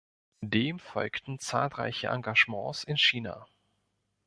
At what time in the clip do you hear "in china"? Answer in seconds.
2.83-3.45